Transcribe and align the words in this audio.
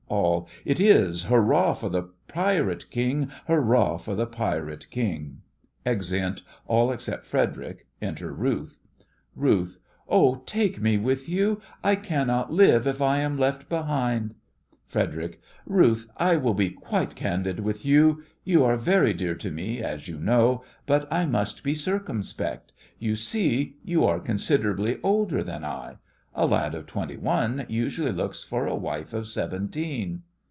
ALL: 0.11 0.49
It 0.65 0.81
is! 0.81 1.23
Hurrah 1.23 1.73
for 1.73 1.87
the 1.87 2.03
Pirate 2.27 2.89
King! 2.91 3.31
Hurrah 3.47 3.95
for 3.95 4.13
the 4.13 4.25
Pirate 4.25 4.89
King! 4.91 5.41
(Exeunt 5.85 6.41
all 6.67 6.91
except 6.91 7.25
FREDERIC. 7.25 7.87
Enter 8.01 8.33
RUTH.) 8.33 8.77
RUTH: 9.37 9.77
Oh, 10.09 10.43
take 10.45 10.81
me 10.81 10.97
with 10.97 11.29
you! 11.29 11.61
I 11.81 11.95
cannot 11.95 12.51
live 12.51 12.87
if 12.87 13.01
I 13.01 13.19
am 13.19 13.37
left 13.37 13.69
behind. 13.69 14.35
FREDERIC: 14.85 15.39
Ruth, 15.65 16.11
I 16.17 16.35
will 16.35 16.55
be 16.55 16.71
quite 16.71 17.15
candid 17.15 17.61
with 17.61 17.85
you. 17.85 18.21
You 18.43 18.65
are 18.65 18.75
very 18.75 19.13
dear 19.13 19.35
to 19.35 19.49
me, 19.49 19.81
as 19.81 20.09
you 20.09 20.19
know, 20.19 20.65
but 20.85 21.07
I 21.11 21.25
must 21.25 21.63
be 21.63 21.73
circumspect. 21.73 22.73
You 22.99 23.15
see, 23.15 23.77
you 23.81 24.03
are 24.03 24.19
considerably 24.19 24.99
older 25.03 25.41
than 25.41 25.63
I. 25.63 25.95
A 26.33 26.45
lad 26.45 26.73
of 26.75 26.87
twenty 26.87 27.17
one 27.17 27.65
usually 27.67 28.13
looks 28.13 28.41
for 28.41 28.65
a 28.65 28.73
wife 28.73 29.13
of 29.13 29.27
seventeen. 29.27 30.21